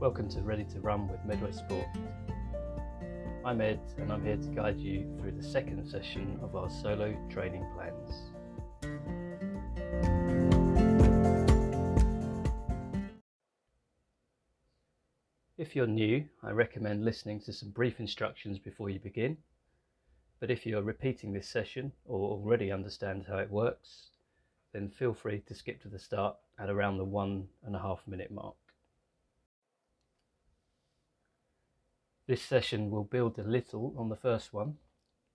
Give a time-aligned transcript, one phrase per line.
[0.00, 1.86] Welcome to Ready to Run with Medway Sport.
[3.44, 7.14] I'm Ed and I'm here to guide you through the second session of our solo
[7.28, 8.32] training plans.
[15.58, 19.36] If you're new, I recommend listening to some brief instructions before you begin.
[20.40, 24.12] But if you're repeating this session or already understand how it works,
[24.72, 28.00] then feel free to skip to the start at around the one and a half
[28.06, 28.54] minute mark.
[32.30, 34.76] This session will build a little on the first one,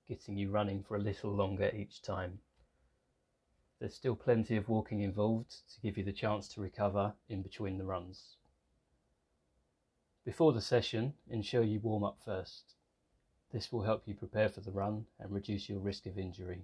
[0.08, 2.40] getting you running for a little longer each time.
[3.80, 7.78] There's still plenty of walking involved to give you the chance to recover in between
[7.78, 8.38] the runs.
[10.24, 12.76] Before the session, ensure you warm up first.
[13.52, 16.64] This will help you prepare for the run and reduce your risk of injury.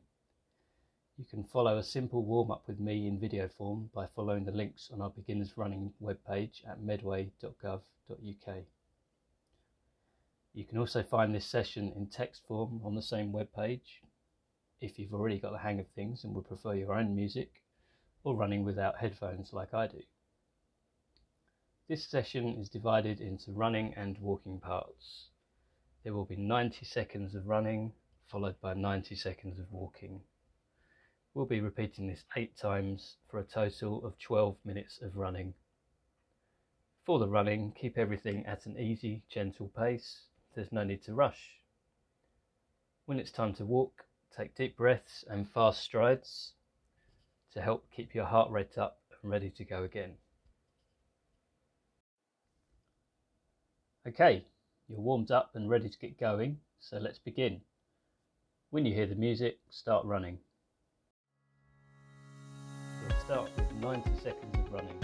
[1.18, 4.91] You can follow a simple warm-up with me in video form by following the links
[4.93, 8.55] on our beginners running webpage at medway.gov.uk.
[10.54, 14.02] You can also find this session in text form on the same webpage
[14.82, 17.62] if you've already got the hang of things and would prefer your own music
[18.24, 20.02] or running without headphones like I do.
[21.88, 25.29] This session is divided into running and walking parts.
[26.04, 27.94] There will be 90 seconds of running
[28.27, 30.22] followed by 90 seconds of walking.
[31.34, 35.54] We'll be repeating this 8 times for a total of 12 minutes of running.
[37.05, 40.27] For the running, keep everything at an easy, gentle pace.
[40.54, 41.62] There's no need to rush.
[43.05, 46.54] When it's time to walk, take deep breaths and fast strides
[47.54, 50.13] to help keep your heart rate up and ready to go again.
[54.07, 54.46] Okay,
[54.90, 57.62] you're warmed up and ready to get going, so let's begin.
[58.72, 60.40] When you hear the music, start running.
[63.02, 65.00] We'll start with 90 seconds of running.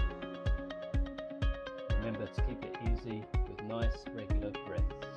[2.00, 5.17] Remember to keep it easy with nice regular breaths.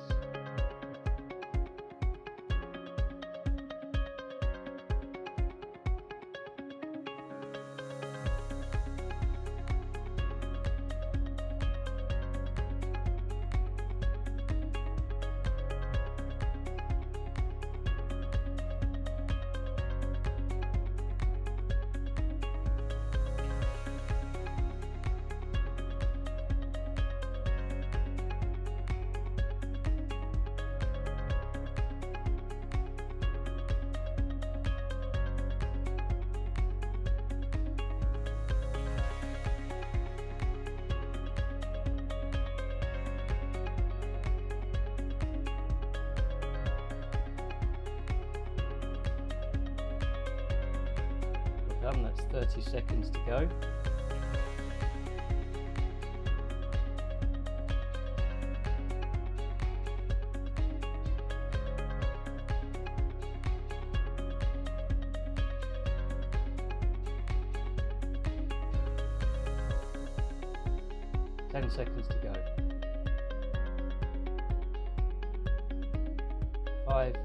[51.81, 53.49] Done, that's 30 seconds to go.
[71.51, 72.33] Ten seconds to go.
[76.87, 77.15] Five,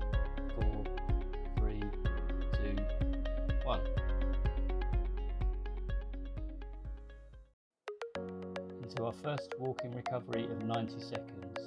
[9.26, 11.58] first walking recovery of 90 seconds.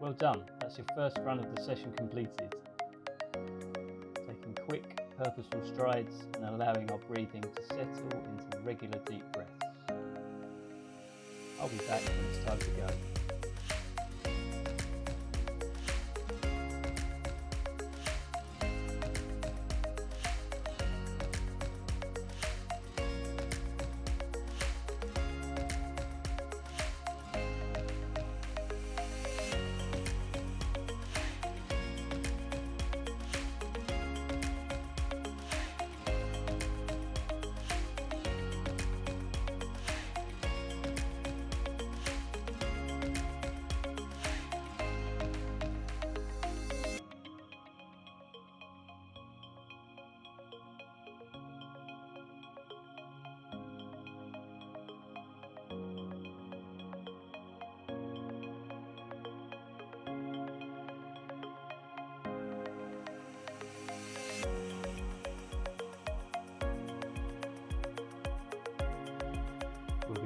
[0.00, 2.54] Well done, that's your first run of the session completed.
[4.14, 9.62] Taking quick, purposeful strides and allowing our breathing to settle into regular deep breaths.
[11.58, 13.11] I'll be back when it's time to go.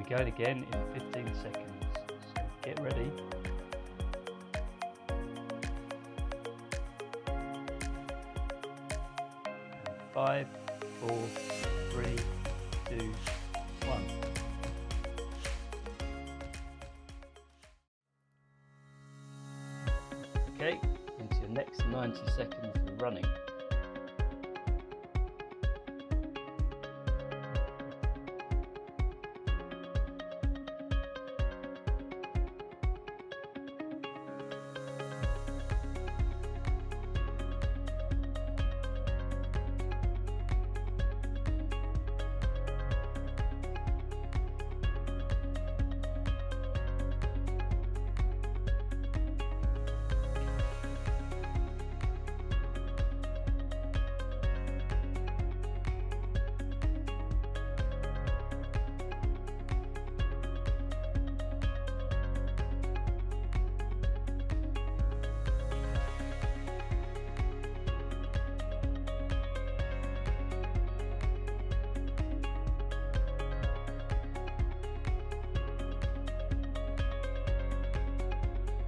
[0.09, 1.85] going again in 15 seconds.
[2.35, 3.11] So get ready.
[9.85, 10.47] And five,
[11.01, 11.23] four,
[11.91, 12.15] three,
[12.89, 13.13] two,
[13.85, 14.05] one.
[20.55, 20.79] Okay,
[21.19, 23.25] into your next 90 seconds of running.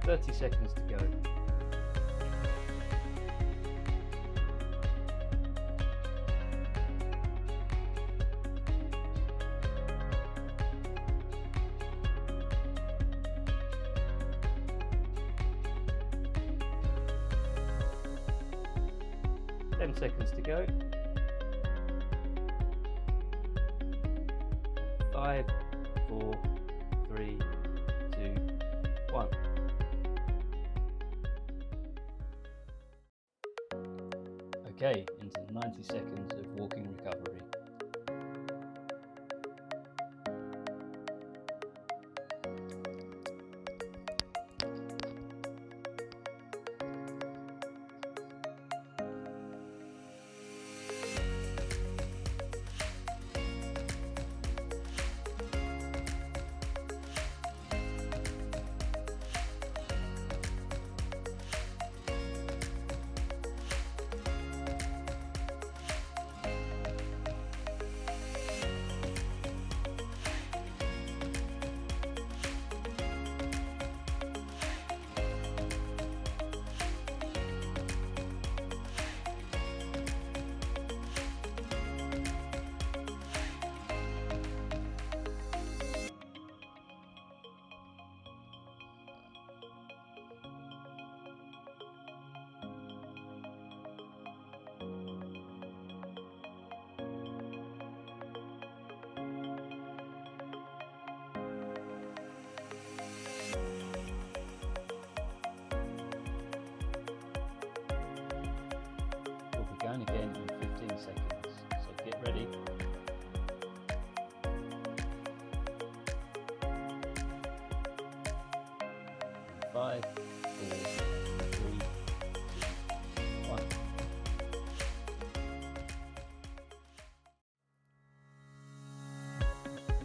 [0.04, 0.74] 30 seconds
[34.82, 37.42] Okay, into 90 seconds of walking recovery.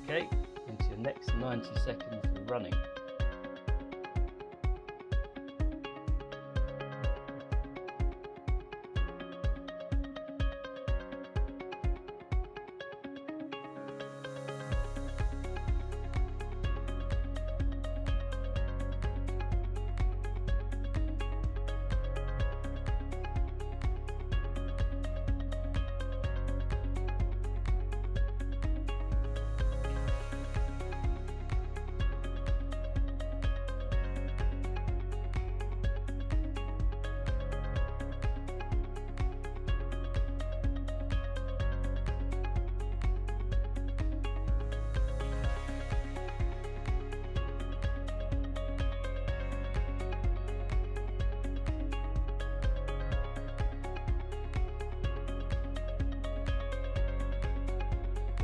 [0.08, 0.30] Okay,
[0.68, 2.74] into your next 90 seconds of running.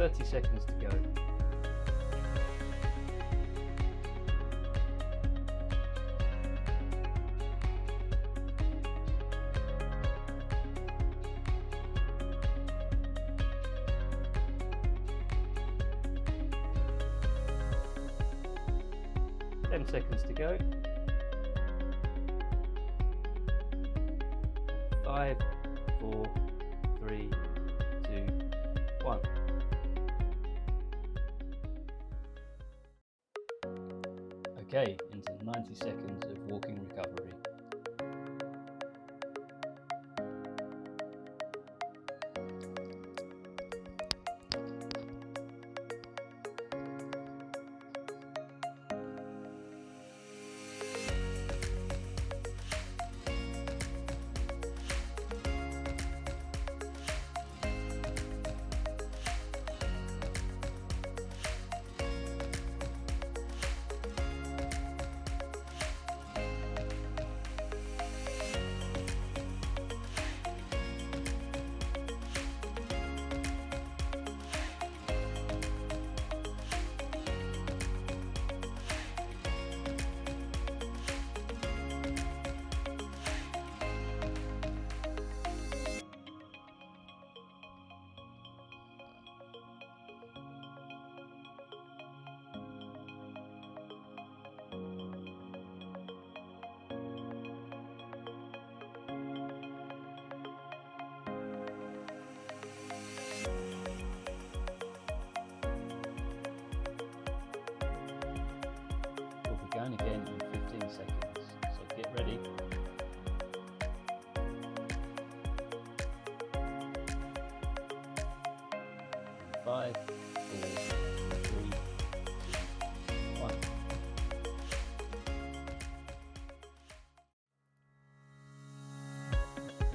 [0.02, 1.21] 30 seconds to go.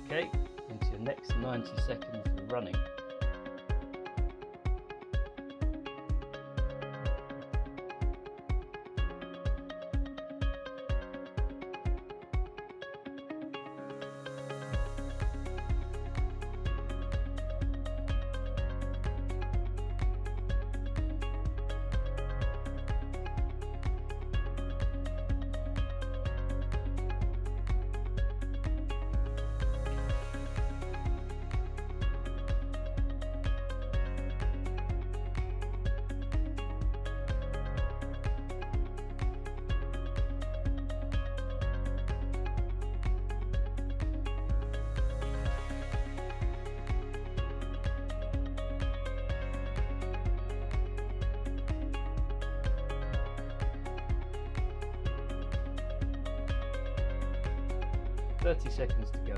[0.07, 0.31] Okay,
[0.71, 2.75] into your next 90 seconds of running.
[58.47, 59.35] Thirty seconds to go.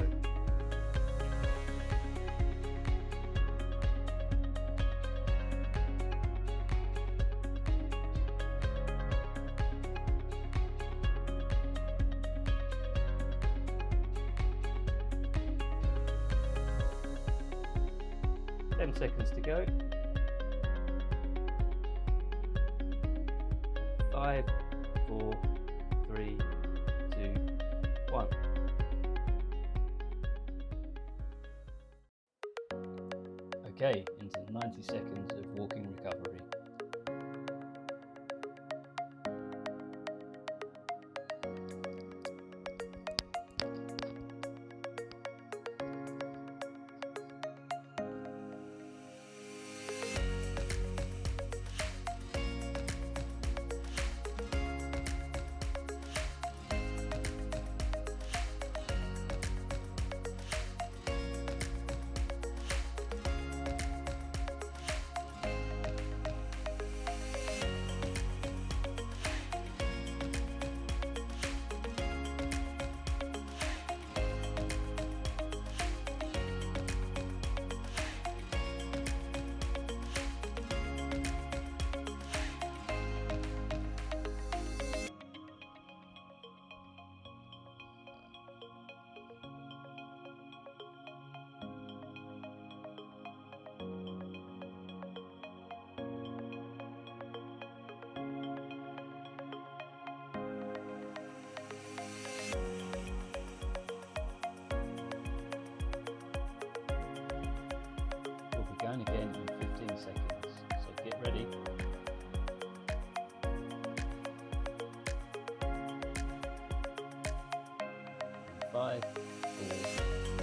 [118.88, 119.04] Five,
[119.42, 119.76] four,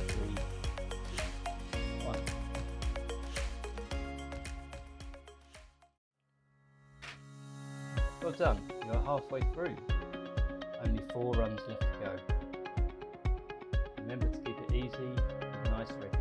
[0.08, 0.36] three,
[2.06, 2.20] one.
[8.22, 9.76] Well done, you're halfway through.
[10.86, 12.20] Only four runs left to go.
[13.98, 15.10] Remember to keep it easy
[15.72, 16.15] nice regular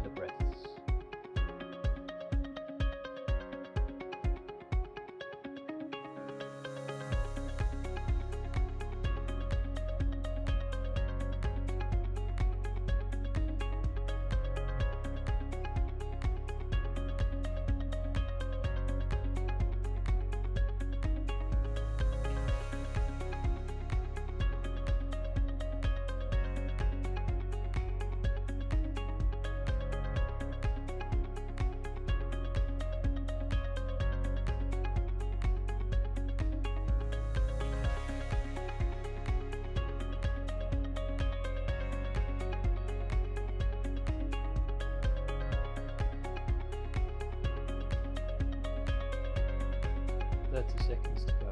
[50.54, 51.50] 30 seconds to go.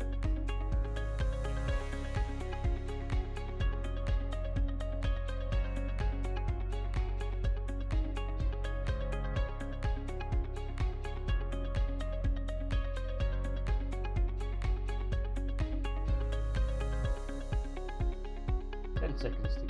[19.18, 19.61] seconds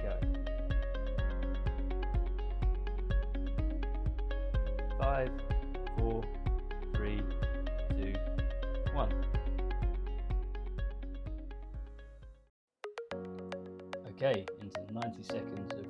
[14.23, 15.82] Okay, into 90 seconds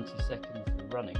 [0.00, 1.16] 90 seconds of running.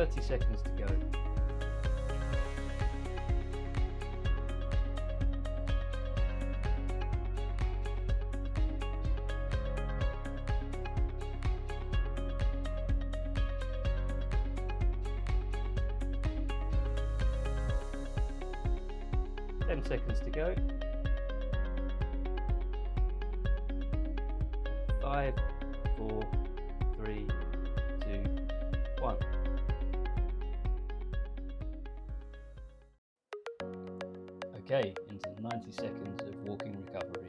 [0.00, 0.86] Thirty seconds to go.
[19.68, 20.54] Ten seconds to go.
[25.02, 25.34] Five,
[25.98, 26.22] four,
[26.96, 27.26] three,
[28.00, 28.24] two,
[29.02, 29.18] one.
[34.72, 37.19] Okay, into 90 seconds of walking recovery.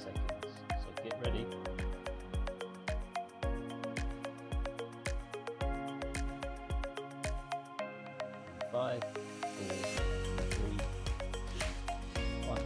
[0.00, 1.46] Seconds, so get ready.
[8.72, 9.76] Five, four,
[10.50, 10.78] three,
[12.48, 12.64] one.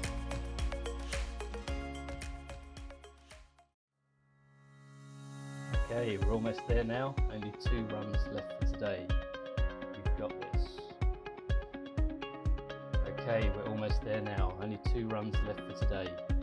[5.91, 7.15] Okay, we're almost there now.
[7.33, 9.07] Only two runs left for today.
[9.97, 10.69] You've got this.
[13.09, 14.55] Okay, we're almost there now.
[14.61, 16.34] Only two runs left for today.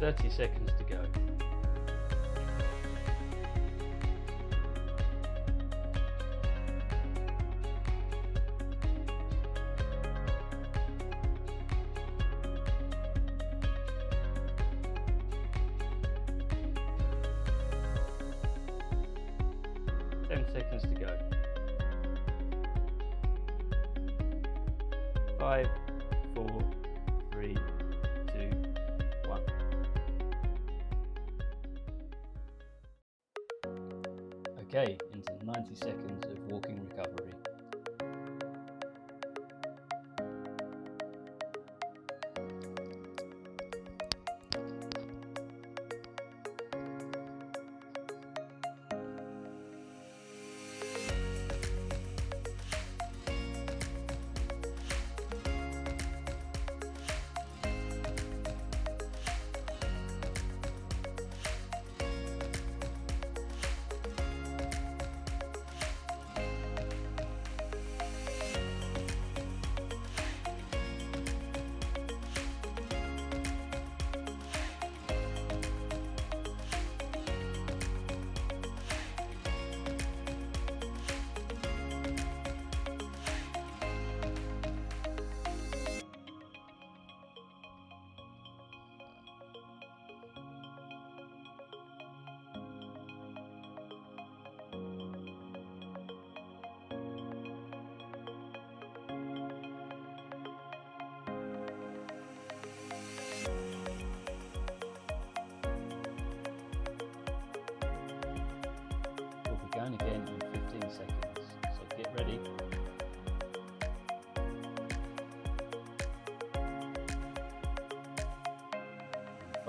[0.00, 0.65] 30 seconds.
[34.68, 37.32] Okay, into 90 seconds of walking recovery.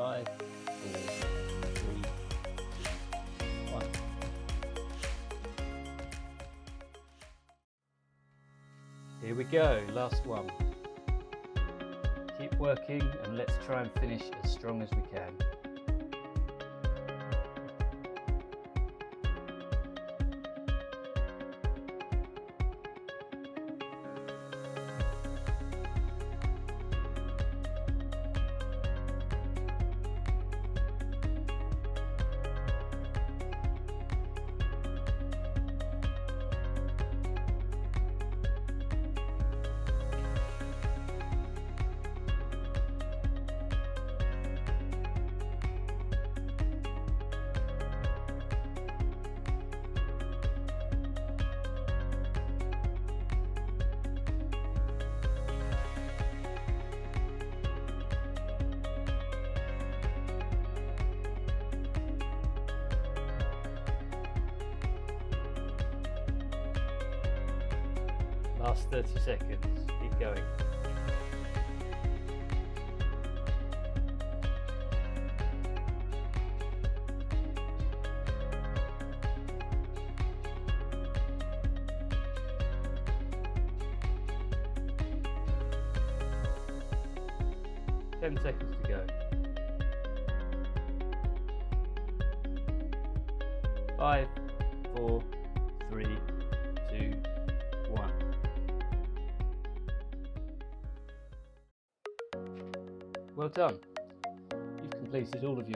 [0.07, 0.27] Five,
[0.65, 1.01] four,
[1.75, 2.01] three,
[3.73, 3.83] one.
[9.21, 10.49] Here we go, last one.
[12.39, 15.66] Keep working and let's try and finish as strong as we can.
[68.67, 69.65] Last 30 seconds.
[70.01, 70.43] Keep going.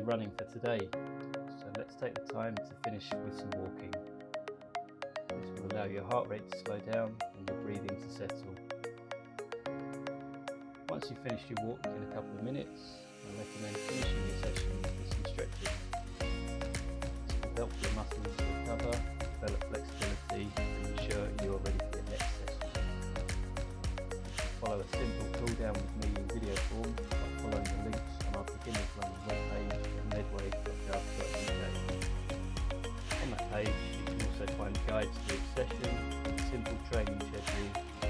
[0.04, 0.88] Running for today.
[1.60, 3.94] So let's take the time to finish with some walking.
[5.30, 8.56] This will allow your heart rate to slow down and your breathing to settle.
[10.90, 12.82] Once you've finished your walk in a couple of minutes,
[13.24, 15.76] I recommend finishing your session with some stretching.
[17.28, 19.00] This will help your muscles recover,
[19.40, 22.86] develop flexibility and ensure you're ready for your next session.
[24.60, 28.82] Follow a simple cool down with me in video form by following the links on.
[33.22, 35.94] On that page you can also find guides to each session
[36.50, 38.01] simple training schedule